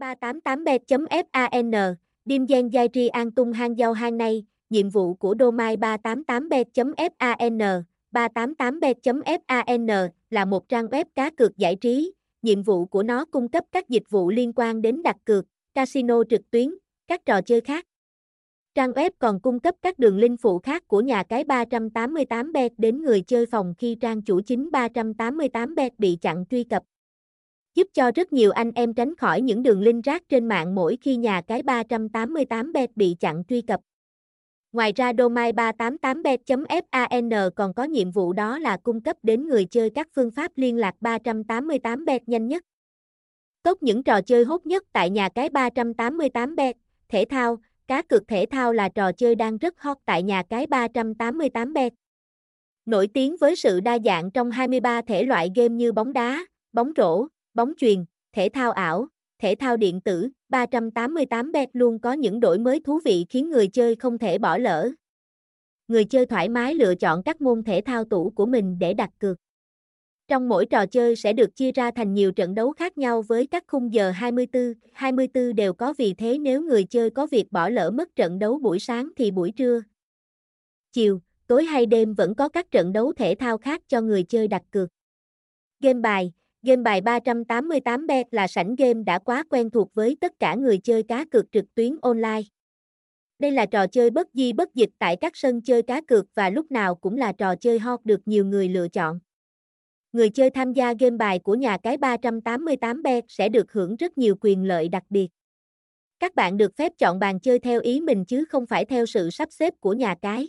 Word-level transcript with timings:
388bet.fan, 0.00 1.94
Dim 2.24 2.46
Gen 2.46 2.68
Giai 2.68 2.88
Tri 2.92 3.08
An 3.08 3.30
Tung 3.30 3.52
Hang 3.52 3.78
Giao 3.78 3.92
Hang 3.92 4.16
Nay, 4.16 4.44
nhiệm 4.70 4.90
vụ 4.90 5.14
của 5.14 5.34
Domai 5.40 5.76
388bet.fan, 5.76 7.82
388bet.fan 8.12 10.08
là 10.30 10.44
một 10.44 10.68
trang 10.68 10.86
web 10.86 11.04
cá 11.14 11.30
cược 11.30 11.56
giải 11.56 11.76
trí, 11.76 12.12
nhiệm 12.42 12.62
vụ 12.62 12.84
của 12.84 13.02
nó 13.02 13.24
cung 13.24 13.48
cấp 13.48 13.64
các 13.72 13.88
dịch 13.88 14.10
vụ 14.10 14.30
liên 14.30 14.52
quan 14.56 14.82
đến 14.82 15.02
đặt 15.02 15.16
cược, 15.24 15.44
casino 15.74 16.24
trực 16.30 16.50
tuyến, 16.50 16.74
các 17.08 17.26
trò 17.26 17.40
chơi 17.40 17.60
khác. 17.60 17.86
Trang 18.74 18.90
web 18.90 19.10
còn 19.18 19.40
cung 19.40 19.60
cấp 19.60 19.74
các 19.82 19.98
đường 19.98 20.18
link 20.18 20.40
phụ 20.40 20.58
khác 20.58 20.88
của 20.88 21.00
nhà 21.00 21.22
cái 21.22 21.44
388bet 21.44 22.70
đến 22.78 23.02
người 23.02 23.20
chơi 23.20 23.46
phòng 23.46 23.74
khi 23.78 23.96
trang 24.00 24.22
chủ 24.22 24.40
chính 24.40 24.70
388bet 24.72 25.90
bị 25.98 26.18
chặn 26.20 26.44
truy 26.50 26.64
cập 26.64 26.82
giúp 27.74 27.86
cho 27.94 28.10
rất 28.14 28.32
nhiều 28.32 28.50
anh 28.50 28.72
em 28.74 28.94
tránh 28.94 29.16
khỏi 29.16 29.40
những 29.40 29.62
đường 29.62 29.80
link 29.80 30.04
rác 30.04 30.28
trên 30.28 30.48
mạng 30.48 30.74
mỗi 30.74 30.98
khi 31.00 31.16
nhà 31.16 31.42
cái 31.46 31.62
388bet 31.62 32.88
bị 32.96 33.16
chặn 33.20 33.42
truy 33.48 33.62
cập. 33.62 33.80
Ngoài 34.72 34.92
ra 34.96 35.12
domain 35.18 35.56
388bet.fan 35.56 37.50
còn 37.50 37.74
có 37.74 37.84
nhiệm 37.84 38.10
vụ 38.10 38.32
đó 38.32 38.58
là 38.58 38.76
cung 38.76 39.00
cấp 39.00 39.16
đến 39.22 39.48
người 39.48 39.64
chơi 39.64 39.90
các 39.90 40.08
phương 40.14 40.30
pháp 40.30 40.52
liên 40.56 40.76
lạc 40.76 40.94
388bet 41.00 42.20
nhanh 42.26 42.48
nhất. 42.48 42.64
Tốt 43.62 43.78
những 43.80 44.02
trò 44.02 44.20
chơi 44.20 44.44
hot 44.44 44.66
nhất 44.66 44.84
tại 44.92 45.10
nhà 45.10 45.28
cái 45.28 45.48
388bet, 45.48 46.72
thể 47.08 47.24
thao, 47.30 47.58
cá 47.86 48.02
cược 48.02 48.28
thể 48.28 48.46
thao 48.50 48.72
là 48.72 48.88
trò 48.88 49.12
chơi 49.12 49.34
đang 49.34 49.58
rất 49.58 49.80
hot 49.80 49.96
tại 50.04 50.22
nhà 50.22 50.42
cái 50.42 50.66
388bet. 50.66 51.90
Nổi 52.86 53.08
tiếng 53.14 53.36
với 53.40 53.56
sự 53.56 53.80
đa 53.80 53.98
dạng 54.04 54.30
trong 54.30 54.50
23 54.50 55.02
thể 55.02 55.22
loại 55.22 55.50
game 55.54 55.74
như 55.74 55.92
bóng 55.92 56.12
đá, 56.12 56.46
bóng 56.72 56.92
rổ, 56.96 57.26
bóng 57.54 57.72
chuyền, 57.76 58.04
thể 58.32 58.48
thao 58.52 58.70
ảo, 58.70 59.08
thể 59.38 59.54
thao 59.54 59.76
điện 59.76 60.00
tử, 60.00 60.28
388bet 60.48 61.66
luôn 61.72 61.98
có 61.98 62.12
những 62.12 62.40
đổi 62.40 62.58
mới 62.58 62.80
thú 62.80 63.00
vị 63.04 63.26
khiến 63.28 63.50
người 63.50 63.68
chơi 63.68 63.96
không 63.96 64.18
thể 64.18 64.38
bỏ 64.38 64.58
lỡ. 64.58 64.90
Người 65.88 66.04
chơi 66.04 66.26
thoải 66.26 66.48
mái 66.48 66.74
lựa 66.74 66.94
chọn 66.94 67.22
các 67.22 67.40
môn 67.40 67.62
thể 67.62 67.80
thao 67.80 68.04
tủ 68.04 68.30
của 68.30 68.46
mình 68.46 68.78
để 68.78 68.94
đặt 68.94 69.10
cược. 69.18 69.36
Trong 70.28 70.48
mỗi 70.48 70.66
trò 70.66 70.86
chơi 70.86 71.16
sẽ 71.16 71.32
được 71.32 71.56
chia 71.56 71.72
ra 71.72 71.90
thành 71.90 72.14
nhiều 72.14 72.32
trận 72.32 72.54
đấu 72.54 72.72
khác 72.72 72.98
nhau 72.98 73.22
với 73.22 73.46
các 73.46 73.64
khung 73.66 73.94
giờ 73.94 74.10
24, 74.10 74.74
24 74.92 75.54
đều 75.54 75.72
có 75.72 75.94
vì 75.98 76.14
thế 76.14 76.38
nếu 76.38 76.62
người 76.62 76.84
chơi 76.84 77.10
có 77.10 77.26
việc 77.26 77.52
bỏ 77.52 77.68
lỡ 77.68 77.90
mất 77.90 78.16
trận 78.16 78.38
đấu 78.38 78.58
buổi 78.58 78.78
sáng 78.78 79.10
thì 79.16 79.30
buổi 79.30 79.50
trưa, 79.50 79.82
chiều, 80.92 81.20
tối 81.46 81.64
hay 81.64 81.86
đêm 81.86 82.14
vẫn 82.14 82.34
có 82.34 82.48
các 82.48 82.70
trận 82.70 82.92
đấu 82.92 83.12
thể 83.12 83.34
thao 83.34 83.58
khác 83.58 83.82
cho 83.88 84.00
người 84.00 84.22
chơi 84.22 84.48
đặt 84.48 84.62
cược. 84.70 84.88
Game 85.80 86.00
bài, 86.00 86.32
Game 86.62 86.82
bài 86.82 87.00
388bet 87.00 88.24
là 88.30 88.46
sảnh 88.46 88.74
game 88.74 89.02
đã 89.06 89.18
quá 89.18 89.44
quen 89.50 89.70
thuộc 89.70 89.94
với 89.94 90.16
tất 90.20 90.32
cả 90.38 90.54
người 90.54 90.78
chơi 90.78 91.02
cá 91.02 91.24
cược 91.24 91.52
trực 91.52 91.64
tuyến 91.74 91.96
online. 92.02 92.42
Đây 93.38 93.50
là 93.50 93.66
trò 93.66 93.86
chơi 93.86 94.10
bất 94.10 94.28
di 94.34 94.52
bất 94.52 94.74
dịch 94.74 94.90
tại 94.98 95.16
các 95.20 95.36
sân 95.36 95.62
chơi 95.62 95.82
cá 95.82 96.00
cược 96.00 96.26
và 96.34 96.50
lúc 96.50 96.70
nào 96.70 96.94
cũng 96.94 97.16
là 97.16 97.32
trò 97.32 97.56
chơi 97.56 97.78
hot 97.78 98.00
được 98.04 98.20
nhiều 98.26 98.44
người 98.44 98.68
lựa 98.68 98.88
chọn. 98.88 99.18
Người 100.12 100.30
chơi 100.30 100.50
tham 100.50 100.72
gia 100.72 100.92
game 100.92 101.16
bài 101.16 101.38
của 101.38 101.54
nhà 101.54 101.78
cái 101.82 101.96
388bet 101.96 103.22
sẽ 103.28 103.48
được 103.48 103.72
hưởng 103.72 103.96
rất 103.96 104.18
nhiều 104.18 104.34
quyền 104.40 104.64
lợi 104.64 104.88
đặc 104.88 105.02
biệt. 105.10 105.28
Các 106.18 106.34
bạn 106.34 106.56
được 106.56 106.76
phép 106.76 106.92
chọn 106.98 107.18
bàn 107.18 107.40
chơi 107.40 107.58
theo 107.58 107.80
ý 107.80 108.00
mình 108.00 108.24
chứ 108.24 108.44
không 108.44 108.66
phải 108.66 108.84
theo 108.84 109.06
sự 109.06 109.30
sắp 109.30 109.48
xếp 109.52 109.74
của 109.80 109.92
nhà 109.92 110.14
cái. 110.22 110.48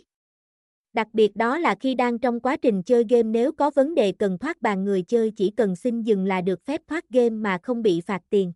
Đặc 0.92 1.08
biệt 1.12 1.36
đó 1.36 1.58
là 1.58 1.74
khi 1.80 1.94
đang 1.94 2.18
trong 2.18 2.40
quá 2.40 2.56
trình 2.56 2.82
chơi 2.82 3.04
game 3.08 3.22
nếu 3.22 3.52
có 3.52 3.70
vấn 3.70 3.94
đề 3.94 4.12
cần 4.12 4.38
thoát 4.38 4.62
bàn 4.62 4.84
người 4.84 5.02
chơi 5.02 5.30
chỉ 5.36 5.50
cần 5.56 5.76
xin 5.76 6.02
dừng 6.02 6.24
là 6.24 6.40
được 6.40 6.64
phép 6.64 6.80
thoát 6.88 7.10
game 7.10 7.30
mà 7.30 7.58
không 7.62 7.82
bị 7.82 8.00
phạt 8.00 8.22
tiền. 8.30 8.52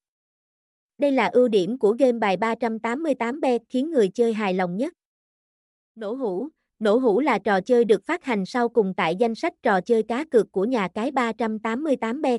Đây 0.99 1.13
là 1.13 1.27
ưu 1.27 1.49
điểm 1.49 1.79
của 1.79 1.97
game 1.99 2.19
bài 2.19 2.37
388bet 2.37 3.59
khiến 3.69 3.91
người 3.91 4.09
chơi 4.09 4.33
hài 4.33 4.55
lòng 4.55 4.77
nhất. 4.77 4.93
Nổ 5.95 6.13
hũ 6.13 6.49
Nổ 6.79 6.99
hũ 6.99 7.21
là 7.21 7.39
trò 7.39 7.61
chơi 7.61 7.85
được 7.85 8.05
phát 8.05 8.25
hành 8.25 8.47
sau 8.47 8.69
cùng 8.69 8.95
tại 8.97 9.17
danh 9.17 9.35
sách 9.35 9.53
trò 9.63 9.81
chơi 9.81 10.03
cá 10.03 10.25
cược 10.25 10.53
của 10.53 10.65
nhà 10.65 10.89
cái 10.95 11.11
388bet. 11.11 12.39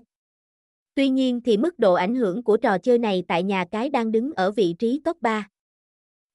Tuy 0.95 1.09
nhiên 1.09 1.41
thì 1.41 1.57
mức 1.57 1.79
độ 1.79 1.93
ảnh 1.93 2.15
hưởng 2.15 2.43
của 2.43 2.57
trò 2.57 2.77
chơi 2.77 2.97
này 2.97 3.23
tại 3.27 3.43
nhà 3.43 3.65
cái 3.71 3.89
đang 3.89 4.11
đứng 4.11 4.33
ở 4.33 4.51
vị 4.51 4.75
trí 4.79 5.01
top 5.03 5.21
3. 5.21 5.49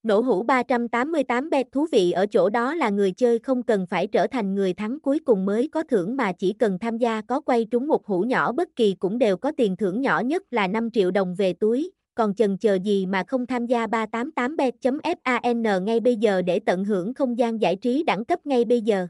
Nổ 0.02 0.20
hũ 0.20 0.42
388 0.42 1.50
bet 1.50 1.72
thú 1.72 1.86
vị 1.92 2.12
ở 2.12 2.26
chỗ 2.26 2.50
đó 2.50 2.74
là 2.74 2.90
người 2.90 3.12
chơi 3.12 3.38
không 3.38 3.62
cần 3.62 3.86
phải 3.86 4.06
trở 4.06 4.26
thành 4.26 4.54
người 4.54 4.74
thắng 4.74 5.00
cuối 5.00 5.18
cùng 5.18 5.44
mới 5.44 5.68
có 5.68 5.82
thưởng 5.82 6.16
mà 6.16 6.32
chỉ 6.32 6.52
cần 6.52 6.78
tham 6.78 6.98
gia 6.98 7.20
có 7.20 7.40
quay 7.40 7.64
trúng 7.64 7.88
một 7.88 8.06
hũ 8.06 8.20
nhỏ 8.20 8.52
bất 8.52 8.68
kỳ 8.76 8.94
cũng 8.98 9.18
đều 9.18 9.36
có 9.36 9.52
tiền 9.56 9.76
thưởng 9.76 10.00
nhỏ 10.00 10.20
nhất 10.20 10.42
là 10.50 10.66
5 10.66 10.90
triệu 10.90 11.10
đồng 11.10 11.34
về 11.34 11.52
túi, 11.52 11.90
còn 12.14 12.34
chần 12.34 12.58
chờ 12.58 12.74
gì 12.74 13.06
mà 13.06 13.24
không 13.26 13.46
tham 13.46 13.66
gia 13.66 13.86
388bet.fan 13.86 15.84
ngay 15.84 16.00
bây 16.00 16.16
giờ 16.16 16.42
để 16.42 16.60
tận 16.66 16.84
hưởng 16.84 17.14
không 17.14 17.38
gian 17.38 17.60
giải 17.60 17.76
trí 17.76 18.02
đẳng 18.02 18.24
cấp 18.24 18.46
ngay 18.46 18.64
bây 18.64 18.80
giờ. 18.80 19.06